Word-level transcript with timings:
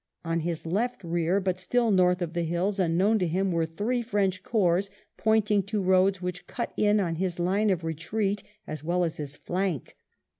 On 0.25 0.39
his 0.39 0.65
left 0.65 1.03
rear, 1.03 1.39
but 1.39 1.59
still 1.59 1.91
north 1.91 2.23
of 2.23 2.33
the 2.33 2.41
hills, 2.41 2.79
unknown 2.79 3.19
to 3.19 3.27
him, 3.27 3.51
were 3.51 3.67
three 3.67 4.01
French 4.01 4.41
corps, 4.41 4.89
pointing 5.15 5.61
to 5.67 5.79
roads 5.79 6.23
which 6.23 6.47
cut 6.47 6.73
in 6.75 6.99
on 6.99 7.17
his 7.17 7.37
line 7.39 7.69
of 7.69 7.83
retreat 7.83 8.41
as 8.65 8.83
well 8.83 9.03
as 9.03 9.17
his 9.17 9.35
flank. 9.35 9.95